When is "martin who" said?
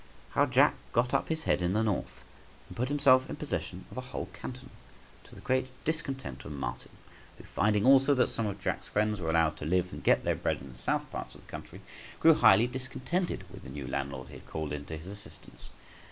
6.53-7.43